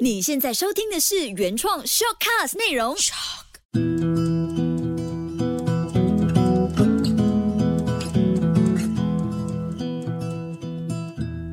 [0.00, 2.96] 你现在收听的是原创 shortcast 内容。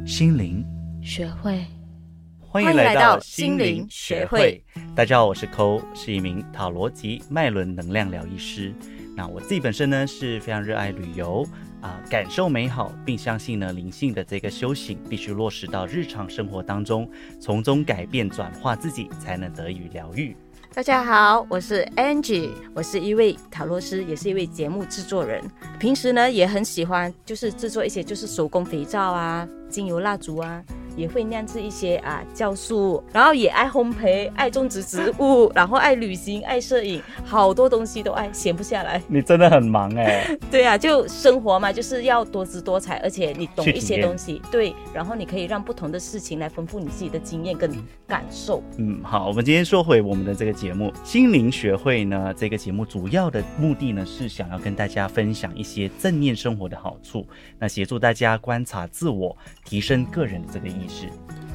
[0.06, 0.66] 心灵
[1.04, 1.66] 学会，
[2.40, 4.64] 欢迎来来到到心灵学学会会。
[4.96, 8.74] 大家好，我是抠，是一名塔罗及脉轮能量疗愈师。
[9.16, 11.46] 那我自己本身呢是非常热爱旅游
[11.82, 20.36] 啊、感受美好，并相信呢灵性的这个修行必须落实到日常生活当中，从中改变转化自己，才能得以疗愈。
[20.74, 25.44] 大家好，我是 Angie，我是一位塔罗师，也是一位节目制作人。
[25.80, 30.64] 平时呢也很喜欢，就是制作一些就是手工肥皂啊、精油蜡烛啊，
[30.96, 39.02] 也会酿制一些啊酵素，然后也爱烘焙、爱种植植物，然后爱旅行、爱摄影，好多东西都爱，闲不下来。
[39.08, 47.72] 你真的很忙哎、 对啊，就生活嘛，就是要多姿多彩，而且你懂一些东西，对，然后你可以让不同的事情来丰富你自己的经验跟
[48.08, 48.64] 感受。
[48.78, 57.26] 嗯，好，我们今天说回我们的这个节目《心灵学会》呢，这个节目主要的目的呢是想要跟大家分享一些正念生活的好处，
[57.60, 59.36] 那协助大家观察自我，
[59.66, 61.10] 提升个人的这个意识。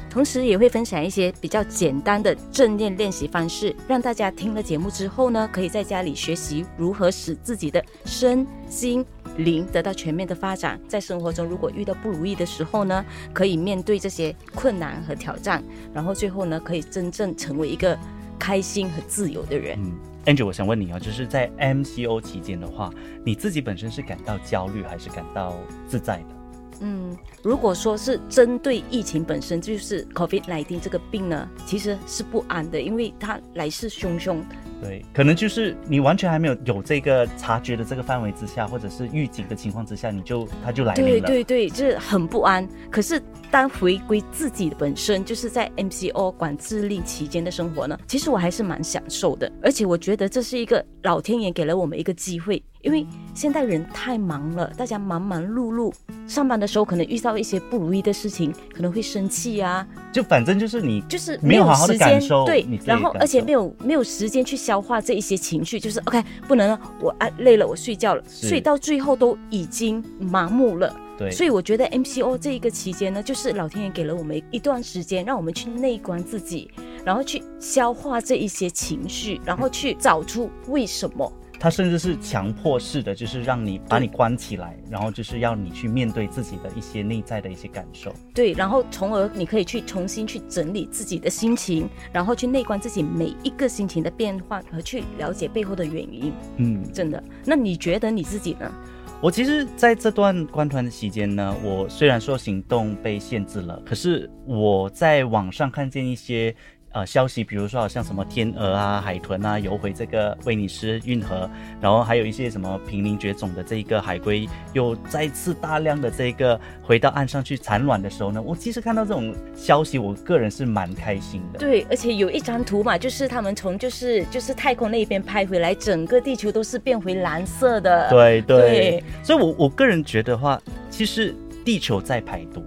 [0.09, 10.79] 同时也会分享一些比较简单的正念练习方式，让大家听了节目之后呢，可以在家里学习如何使自己的身心灵得到全面的发展。
[10.87, 17.95] 在生活中，如果遇到不如意的时候呢，可以面对这些困难和挑战，然后最后呢，可以真正成为一个
[18.39, 19.77] 开心和自由的人。
[19.79, 19.93] 嗯
[20.25, 22.89] ，Angel，我想问你啊，就是在 MCO 期间的话，
[23.23, 25.53] 你自己本身是感到焦虑还是感到
[25.87, 26.36] 自在的？
[26.81, 34.37] 嗯，如果说是针对疫情本身，就是 COVID-19 这个病呢，其实是不安的，因为它来势汹汹。
[34.79, 41.27] 对，可能就是你完全还没有有这个察觉的这个范围之下，或者是预警的情况之下，你就它就来临对了。
[41.27, 42.67] 对对，就是很不安。
[42.91, 43.19] 可是
[43.49, 49.51] 当回归自己的本身，就是在 MCO 管制令期间的生活呢，其实我还是蛮享受的。
[49.63, 53.03] 而且我觉得这是一个老天爷给了我们一个机会，因为
[53.37, 55.93] 现在人太忙了，大家忙忙碌碌，
[56.27, 70.99] 上班的时候可能遇到一些不如意的事情，可能会生气啊，就反正就是你就是没有好好地时间感受对然后而且没有没有时间去消化这一些情绪，就是 OK 不能了，我啊累了，我睡觉了，是睡到最后都已经麻木了。
[71.15, 76.71] 对，所以我觉得 MCO 这一个期间呢，就是老天爷给了我们一段时间，让我们去内观自己，
[77.05, 81.31] 然后去消化这一些情绪，然后去找出为什么。
[81.59, 88.13] 它甚至是强迫式的，就是让你把你关起来，然后就是要你去面对自己的一些内在的一些感受。
[88.33, 96.31] 对，然后从而你可以去重新去整理自己的心情，然后去内观自己每一个心情的变化，和去了解背后的原因。
[96.57, 98.71] 嗯，真的，那你觉得你自己呢？
[99.19, 106.55] 我其实在这段关团的期间呢，我虽然说行动被限制了，可是我在网上看见一些
[106.91, 111.49] 呃消息，比如说好像什么天鹅啊、海豚啊游回这个威尼斯运河，
[111.81, 121.59] 然后还有一些什么濒临绝种的这一个海龟又再次大量的这个回到岸上去产卵的时候呢，我其实看到这种消息，我个人是蛮开心的。
[121.59, 128.09] 对，而且有一张图嘛，就是他们从就是就是太空那边拍回来，整个地球都是变回蓝色的。
[128.09, 130.59] 对对，对所以我我个人觉得话，
[130.89, 132.63] 其实地球在排毒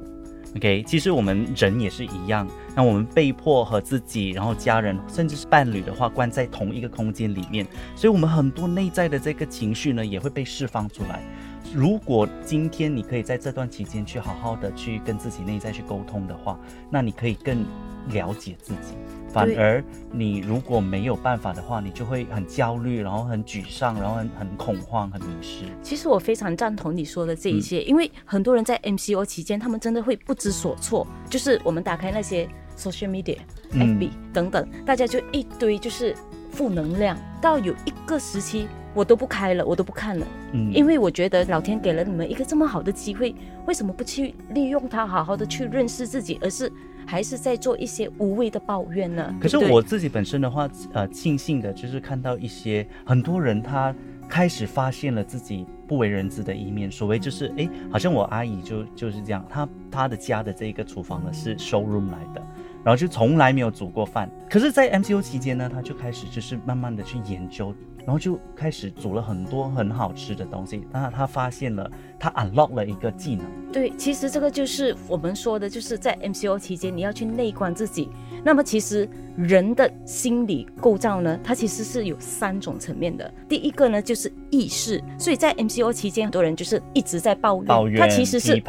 [0.56, 11.22] ，OK，其实我们人也是一样，那我们被迫和自己，然后家人，甚至是伴侣的话，关在同一个空间里面，所以我们很多内在的这个情绪呢，也会被释放出来。
[11.72, 16.58] 如果今天你可以在这段期间去好好的去跟自己内在去沟通的话，
[16.90, 17.64] 那你可以更
[18.08, 18.94] 了解自己。
[19.32, 19.82] 反而
[20.12, 25.64] 你如果没有办法的话，你就会很焦虑，然后很沮丧，然后很很恐慌、很迷失。
[25.82, 31.06] 其实我非常赞同你说的这一嗯些，因为很多人在 MCO 期间，他们真的会不知所措。
[31.28, 33.38] 就是我们打开那些 social media、
[33.72, 36.14] 嗯 FB 等等，大家就一堆就是
[36.50, 37.16] 负能量。
[37.40, 43.34] 到有一个时期，我都不开了，我都不看了，嗯因为我觉得老天给了你们一个这么好的机会，
[43.66, 46.70] 为什么不去利用它，好好的去认识自己，而是
[47.06, 49.34] 还是在做一些无谓的抱怨呢？
[49.40, 53.94] 可是我自己本身的话，呃，庆幸的就是看到一些很多人他
[54.28, 56.90] 开始发现了自己不为人知的一面。
[56.90, 62.42] 所谓就是，哎，好像我阿姨就就是这样，她她的家的这个厨房呢是 showroom 来的，
[62.84, 64.30] 然后就从来没有煮过饭。
[64.48, 67.74] 可是，在 MCO 期间呢，她就开始就是慢慢的去研究。
[68.06, 71.88] 然后就开始煮了很多很好吃的东西，那她发现了
[72.20, 73.44] 他 unlock 了一个技能。
[73.72, 78.08] 对，其实这个就是我们说的，就是在 MCO 期间你要去内观自己。
[78.42, 83.32] 那么其实人的心理构造呢，它其实是有三种层面的。
[83.48, 88.60] 第一个呢就是意识，所以在 MCO 期间，很多人就是一直在抱怨，抱怨他其实是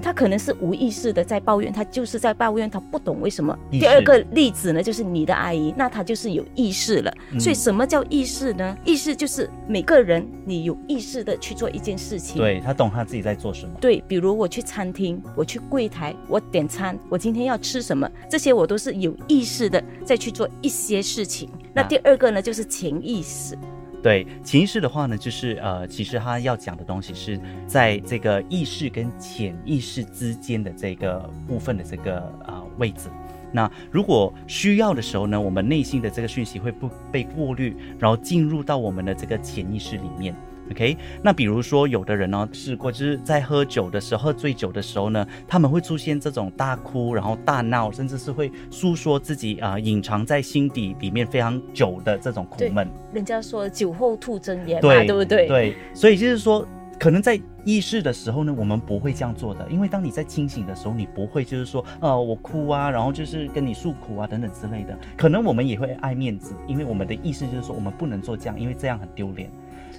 [0.00, 3.56] 他可能是无意识的在抱怨，他就是在抱怨，他不懂为什么。
[3.70, 7.12] 第二个例子呢，就是你的阿姨，那她就是有意识了。
[7.32, 8.76] 嗯所以什么叫意识呢？
[8.84, 12.40] 意识就是每个人你有意识的去做一件事情。
[12.40, 13.76] 对他懂他自己在做什么。
[13.80, 21.48] 对，比如我去餐厅，我去柜台，我点餐，我今天要吃什么，这些我都是有意识的再去做一些事情。
[21.74, 23.56] 那啊第二个呢，就是潜意识。
[24.02, 33.08] 对潜意识的话呢，就是呃，其实他要讲的东西是在这个意识跟潜意识之间的这个部分的这个呃位置。
[33.52, 40.34] 那如果需要的时候呢，我们内心的这个讯息会不被过滤，然后进入到我们的这个潜意识里面。
[40.70, 52.88] OK，那比如说有的人呢试过，就是在喝酒的时候、喝醉酒的时候呢，他们会出现这种大哭，然后大闹，甚至是会诉说自己啊、隐藏在心底里面非常久的这种苦闷。
[53.12, 55.46] 人家说酒后吐真言嘛，对，对不对？
[55.46, 56.66] 对，所以就是说，
[56.98, 64.98] 可能在意识的时候呢，我们不会这样做的，因为当你在清醒的时候，你不会就是说，呃，我哭啊，然后就是跟你诉苦啊等等之类的。
[65.16, 69.50] 可能我们也会爱面子，因为我们的意识就是说，我们不能做这样，因为这样很丢脸。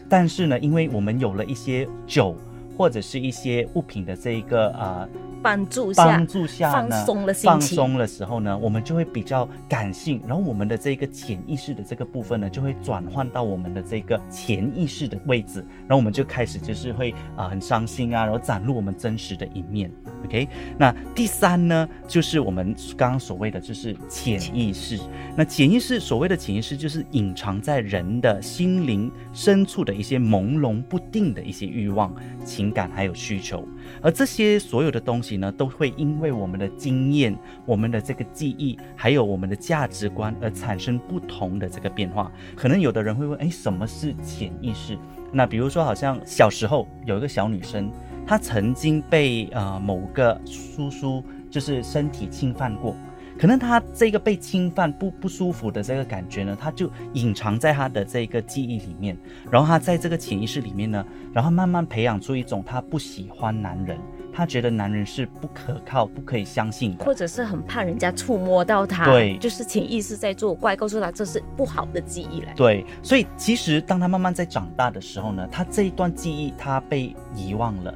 [0.10, 2.36] 但是呢，因为我们有了一些酒
[2.78, 5.10] 或者是一些物品的这一个呃
[5.42, 19.92] 帮助下帮助下呢，放松了心情放松的时候呢，我们就会比较感性，然后我们的这个潜意识的这个部分呢，就会转换到我们的这个潜意识的位置，然后我们就开始就是会啊、很伤心啊，然后展露我们真实的一面。
[20.26, 20.48] OK，
[20.78, 25.00] 那第三呢，就是我们刚刚所谓的就是潜意识。
[25.36, 32.14] 那潜意识所谓的潜意识，就是隐藏在人的心灵深处的一些朦胧不定的一些欲望、
[32.44, 33.68] 情感还有需求。
[34.02, 42.32] 而这些所有的东西呢，都会因为我们的经验、我们的这个记忆，还有我们的价值观而产生不同的这个变化。
[42.56, 44.98] 可能有的人会问，哎，什么是潜意识？
[45.32, 47.92] 那比如说，好像小时候有一个小女生，
[48.26, 52.96] 她曾经被呃某个叔叔就是身体侵犯过。
[53.38, 59.16] 可能他这个被侵犯不不舒服的这个感觉呢，他就隐藏在他的这个记忆里面，
[59.52, 63.98] 然后他在这个潜意识里面呢，然后慢慢培养出一种他不喜欢男人，
[64.34, 67.06] 他觉得男人是不可靠、不可以相信的。
[67.06, 72.54] 或者是很怕人家触摸到他，对就是潜意识在作怪，告诉他这是不好的记忆来。
[72.56, 77.94] 对，所以其实当他慢慢在长大的时候呢，他这一段记忆他被遗忘了，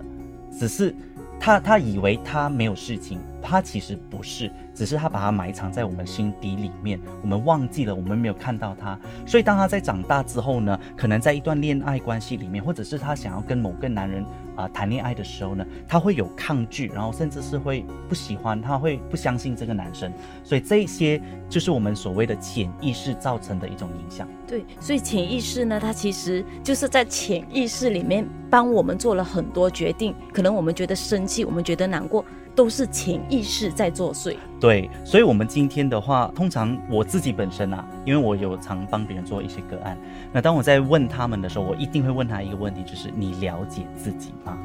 [0.51, 0.93] 只是
[1.39, 8.99] 他他以为他没有事情，他其实不是，只是他把它埋藏在我们心底里面，我们忘记了，我们没有看到他。
[9.25, 20.11] 所以当他在长大之后呢，可能在一段恋爱关系里面，或者是他想要跟某个男人啊、谈恋爱的时候呢，他会有抗拒，然后甚至是会不喜欢，他会不相信这个男生。
[20.43, 24.27] 所以这些就是我们所谓的潜意识造成的一种影响。
[24.51, 30.13] 对，所以潜意识呢，它其实就是在潜意识里面帮我们做了很多决定。
[30.33, 34.35] 可能我们觉得生气，我们觉得难过，都是潜意识在作祟。
[34.59, 39.97] 对，所以，我们今天的话，通常我自己本身啊，因为我有常帮别人做一些个案，
[40.33, 44.57] 那当我在问他们的时候，我一定会问他一个问题，就是你了解自己吗？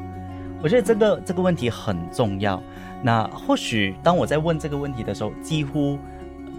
[0.61, 2.61] 我觉得这个这个问题很重要。
[3.01, 5.97] 那或许当我在问这个问题的时候，几乎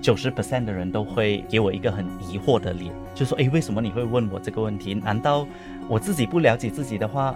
[0.00, 4.94] 九十 percent 的人都会给我一个很疑惑的脸，就说：“诶，为什么你会问我这个问题？
[4.94, 5.46] 难道
[5.88, 7.34] 我自己不了解自己的话，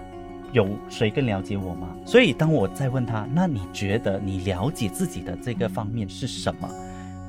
[0.51, 6.69] 有谁更了解我吗？”所以当我在问他，那你觉得你了解自己的这个方面是什么？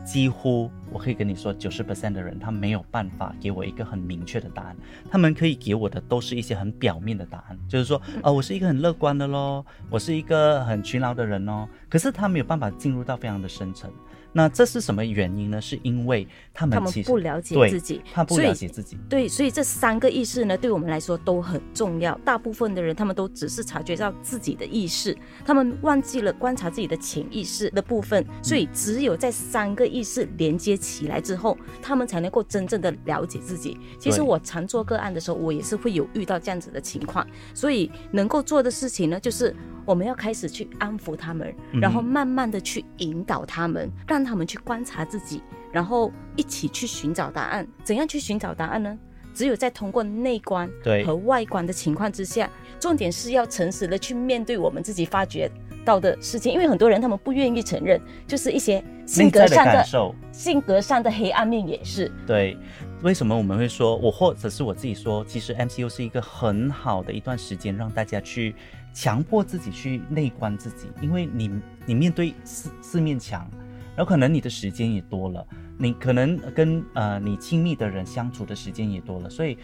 [0.05, 4.77] 几乎我可以跟你说，九十 percent 的人他没有办法给我一个很明确的答案，
[5.11, 13.91] 他们可以给我的都是一些很表面的答案，就是说，啊、我是一个很乐观的咯，我是一个很勤劳的人哦，可是他没有办法进入到非常的深层。
[14.37, 15.61] 那这是什么原因呢？
[15.61, 22.19] 是因为他们他们不了解自己他不了解自己，对，所以这三个意识呢，对我们来说都很重要。
[22.25, 28.27] 大部分的人，他们都只是察觉到自己的意识，他们忘记了观察自己的潜意识的部分。
[28.43, 33.79] 所以，只有在三个意识连接起来之后，他们才能够真正的了解自己。
[34.01, 37.25] 其实我常做个案的时候，我也是会有遇到这样子的情况。
[37.55, 47.67] 所以，能够做的事情呢，就是我们要开始去安抚他们，然后慢慢的去引导他们，让他们去观察自己，然后一起去寻找答案。
[47.83, 48.99] 怎样去寻找答案呢？
[49.35, 50.71] 只有在通过内观
[51.05, 52.49] 和外观的情况之下，
[52.79, 55.51] 重点是要诚实的去面对我们自己发觉
[55.85, 56.53] 到的事情。
[56.53, 60.15] 因为很多人他们不愿意承认，就是一些性格上的感受。
[60.31, 62.09] 性格上的黑暗面也是。
[62.25, 62.57] 对，
[63.03, 68.55] 为什么我们会说，我或者是我自己说，其实 MCU 是一个很好的一段时间，让大家去
[68.95, 71.51] 强迫自己去内观自己，因为你
[71.85, 73.47] 你面对四四面墙，
[73.95, 75.47] 然后可能你的时间也多了，
[75.77, 79.59] 你可能跟呃你亲密的人相处的时间也多了，所以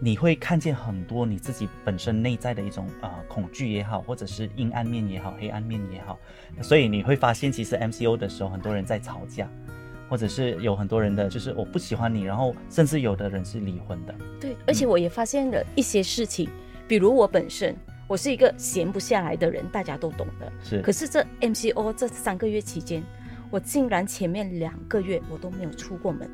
[0.00, 6.18] 你会看见很多你自己本身内在的一种呃恐惧也好，或者是阴暗面也好，黑暗面也好，
[6.62, 9.48] 所以你会发现，其实 MCO 的时候，很多人在吵架。
[10.06, 14.14] 或者是有很多人的，就是我不喜欢你，然后甚至有的人是离婚的。
[14.38, 16.48] 对，而且我也发现了一些事情，
[16.86, 17.74] 比如我本身，
[18.06, 20.52] 我是一个闲不下来的人，大家都懂的。
[20.62, 23.02] 是，可是这 MCO 这三个月期间，
[23.50, 26.28] 我竟然前面两个月我都没有出过门。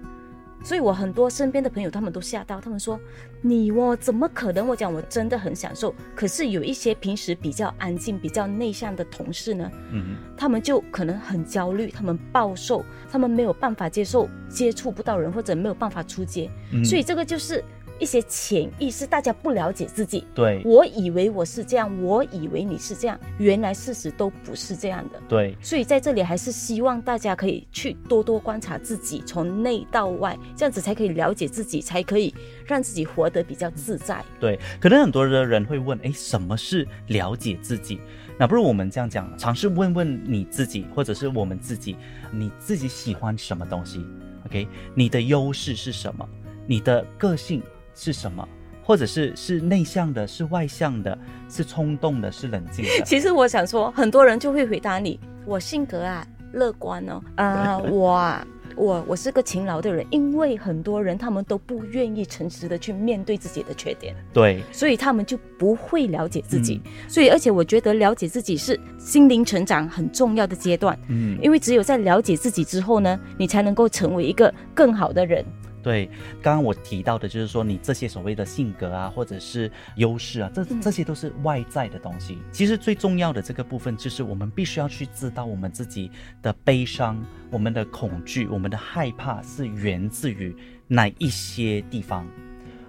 [0.62, 3.00] 所以，我很多身边的朋友他们都吓到，他们说
[3.41, 5.95] ：“你哦，怎么可能？”我讲我真的很享受。
[6.15, 16.50] 可是有一些平时比较安静、比较内向的同事呢，嗯，他们就可能很焦虑，他们暴瘦，他们没有办法接受接触不到人，或者没有办法出街。
[16.85, 17.65] 所以这个就是。
[18.00, 20.25] 一些潜意识，大家不了解自己。
[20.35, 25.21] 对，我以为我是这样，我以为你是这样，原来事实都不是这样的。
[25.28, 34.25] 对，所以在这里还是希望大家可以去多多观察自己，从内到外，这样子才可以了解自己，才可以让自己活得比较自在。
[34.40, 38.00] 对，可能很多的人会问，哎，什么是了解自己？
[38.38, 41.95] 那不如我们这样讲，尝试问问你自己，或者是我们自己，
[42.33, 44.02] 你自己喜欢什么东西
[44.47, 46.26] ？OK，你的优势是什么？
[46.66, 47.62] 你的个性？
[47.95, 48.47] 是什么？
[48.83, 51.17] 或者是是内向的，是外向的，
[51.49, 52.91] 是冲动的，是冷静的？
[53.07, 58.45] 其实我想说，很多人就会回答你：我性格啊，乐观哦，啊， 我啊，
[58.75, 60.05] 我我是个勤劳的人。
[60.11, 66.81] 因为很多人他们都不愿意诚实的去面对自己的缺点，对，所以他们就不会了解自己。
[67.07, 70.99] 所以，而且我觉得了解自己是心灵成长很重要的阶段。
[71.09, 75.45] 嗯，因为只有在了解自己之后呢，你才能够成为一个更好的人。
[75.83, 76.07] 对，
[76.43, 82.39] 刚刚我提到的，就是说你这些所谓的性格啊，或者是优势啊，这这些都是外在的东西。
[82.53, 86.11] 其实最重要的这个部分，就是我们必须要去知道我们自己
[86.43, 90.55] 的悲伤、我们的恐惧、我们的害怕是源自于
[90.87, 92.27] 哪一些地方。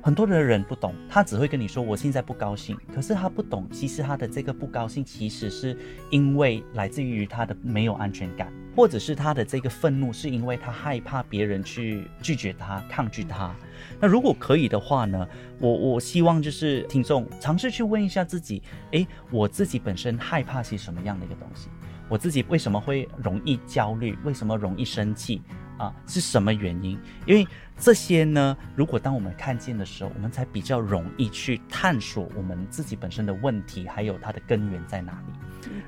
[0.04, 5.78] 很多的人不懂，他只会跟你说我现在不高兴，可是他不懂，其实他的这个不高兴，其实是
[6.10, 13.56] 因为来自于他的没有安全感，或者是他的这个愤怒，是因为他害怕别人去拒绝他、抗拒他。
[14.00, 15.28] 那如果可以的话呢，
[15.60, 21.70] 我我希望就是听众尝试去问一下自己，诶，我自己本身害怕些什么样的一个东西？
[22.10, 24.18] 我自己为什么会容易焦虑？
[24.24, 25.44] 为什么容易生气？
[25.78, 27.00] 啊，是什么原因？
[27.26, 35.34] 因为这些呢，如果当我们看见的时候，我们才比较容易去探索我们自己本身的问题，还有它的根源在哪里。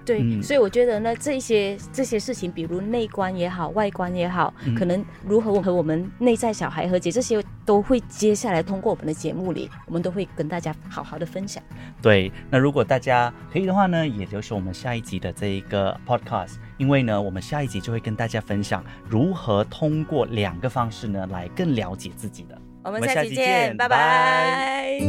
[0.05, 11.61] 对，所以我觉得呢，这些这些事情，比如内观也好，外观也好，可能如何和我们内在小孩和解，这些都会接下来通过我们的节目里，我们都会跟大家好好的分享。
[12.01, 22.61] 对，那如果大家可以的话呢，也就是我们下一集的这一个 podcast，因为呢，我们下一集就会跟大家分享如何通过两个方式呢，来更了解自己的。
[22.83, 24.99] 我们下期见，拜拜。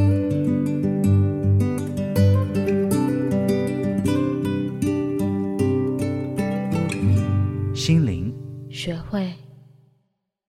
[7.75, 8.35] 心灵，
[8.71, 9.33] 学会。